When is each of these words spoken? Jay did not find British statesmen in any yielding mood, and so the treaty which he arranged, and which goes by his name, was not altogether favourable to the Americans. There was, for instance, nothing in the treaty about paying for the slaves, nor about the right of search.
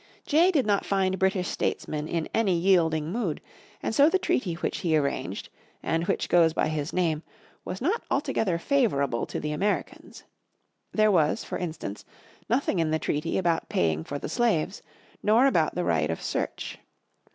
Jay 0.25 0.49
did 0.49 0.65
not 0.65 0.83
find 0.83 1.19
British 1.19 1.47
statesmen 1.47 2.07
in 2.07 2.27
any 2.33 2.57
yielding 2.57 3.11
mood, 3.11 3.39
and 3.83 3.93
so 3.93 4.09
the 4.09 4.17
treaty 4.17 4.55
which 4.55 4.79
he 4.79 4.97
arranged, 4.97 5.49
and 5.83 6.07
which 6.07 6.27
goes 6.27 6.53
by 6.53 6.69
his 6.69 6.91
name, 6.91 7.21
was 7.63 7.81
not 7.81 8.01
altogether 8.09 8.57
favourable 8.57 9.27
to 9.27 9.39
the 9.39 9.51
Americans. 9.51 10.23
There 10.91 11.11
was, 11.11 11.43
for 11.43 11.59
instance, 11.59 12.03
nothing 12.49 12.79
in 12.79 12.89
the 12.89 12.97
treaty 12.97 13.37
about 13.37 13.69
paying 13.69 14.03
for 14.03 14.17
the 14.17 14.27
slaves, 14.27 14.81
nor 15.21 15.45
about 15.45 15.75
the 15.75 15.83
right 15.85 16.09
of 16.09 16.19
search. 16.19 16.79